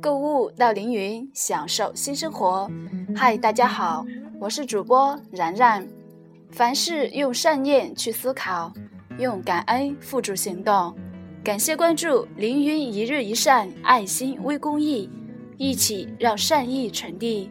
[0.00, 2.68] 购物到凌云，享受新生活。
[3.14, 4.04] 嗨，大家好，
[4.40, 5.86] 我是主播然然。
[6.50, 8.72] 凡事用善念去思考，
[9.18, 10.94] 用感恩付诸行动。
[11.44, 15.08] 感谢关注凌云一日一善爱心微公益，
[15.56, 17.50] 一起让善意传递。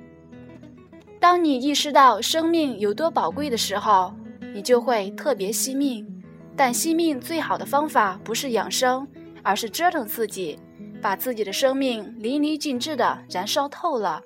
[1.19, 4.13] 当你意识到生命有多宝贵的时候，
[4.53, 6.07] 你就会特别惜命。
[6.55, 9.07] 但惜命最好的方法不是养生，
[9.41, 10.59] 而是折腾自己。
[11.01, 14.21] 把自己的生命淋漓尽致地燃烧透了。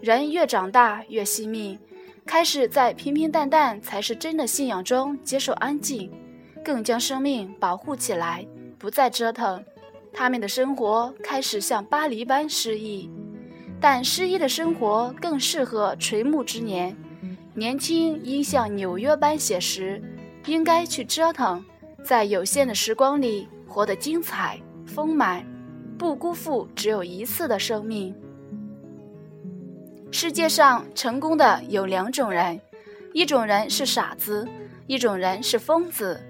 [0.00, 1.76] 人越长大越惜命，
[2.24, 6.12] 开始在平平淡淡才是真的信仰中接受安静，
[6.64, 8.46] 更将生命保护起来，
[8.78, 9.64] 不再折腾。
[10.12, 13.10] 他们的生活开始像巴黎般诗意，
[13.80, 16.96] 但诗意的生活更适合垂暮之年。
[17.56, 20.02] 年轻应像纽约般写实，
[20.44, 21.64] 应该去折腾，
[22.04, 25.42] 在有限的时光里活得精彩丰满。
[25.98, 28.14] 不辜负只有一次的生命。
[30.10, 32.60] 世界上成功的有两种人，
[33.14, 34.46] 一种人是傻子，
[34.86, 36.20] 一种人是疯子。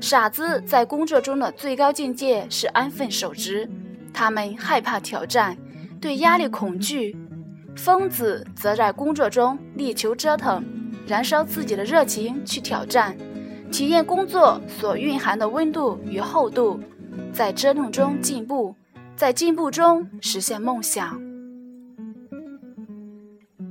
[0.00, 3.70] 傻子在工作中的最高境界是安分守职，
[4.12, 5.56] 他们害怕挑战，
[6.00, 7.16] 对压力恐惧；
[7.76, 10.64] 疯子则在工作中力求折腾，
[11.06, 13.16] 燃烧自己的热情去挑战，
[13.70, 16.80] 体验工作所蕴含的温度与厚度，
[17.32, 18.74] 在折腾中进步。
[19.16, 21.22] 在进步中实现梦想。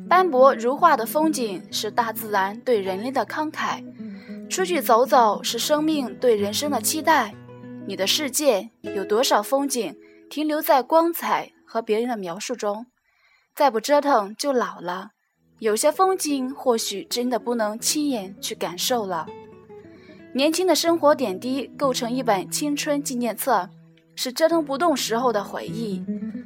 [0.08, 3.84] 斑驳如画的风景是大自然对人类的慷慨，
[4.50, 7.36] 出去走走是生命对人生的期待。
[7.86, 9.94] 你的世界有多少风景
[10.30, 12.86] 停留在光彩和别人的描述中？
[13.56, 15.12] 再不折腾就老了。
[15.60, 19.28] 有些风景或许真的不能亲眼去感受了。
[20.34, 23.70] 年轻的生活点滴构成一本青春纪念册。
[24.16, 26.04] 是折腾不动时候的回忆。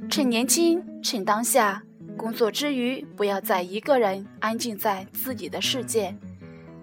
[0.10, 1.84] 趁年轻，趁当下，
[2.16, 6.16] 工作之余不要再一个人安静在自己的世界，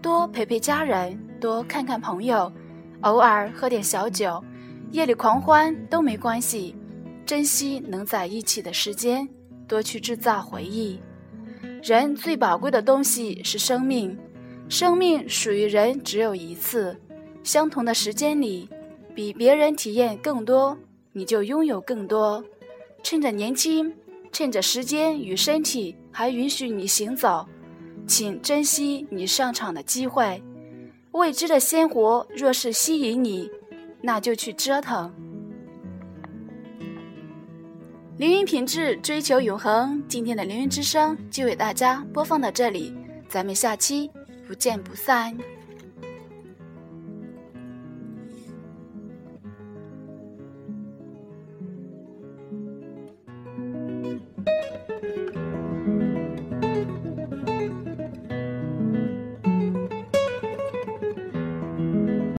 [0.03, 2.53] 多陪陪家人，多看看朋友，
[3.01, 4.43] 偶尔喝点小酒，
[4.91, 6.77] 夜里狂欢都没关系。
[7.25, 9.27] 珍惜能在一起的时间，
[9.75, 11.01] 多去制造回忆。
[11.83, 14.17] 人最宝贵的东西是生命，
[14.69, 16.97] 生命属于人只有一次，
[17.43, 18.69] 相同的时间里。
[19.17, 20.79] 比别人体验更多，
[21.13, 22.45] 你就拥有更多。
[23.03, 23.93] 趁着年轻，
[24.31, 27.45] 趁着时间与身体还允许你行走，
[28.07, 30.41] 请珍惜你上场的机会。
[31.11, 33.51] 未知的鲜活若是吸引你，
[34.01, 35.13] 那就去折腾。
[38.17, 40.01] 凌云品质，追求永恒。
[40.07, 42.95] 今天的凌云之声就为大家播放到这里，
[43.29, 44.09] 咱们下期
[44.47, 45.37] 不见不散。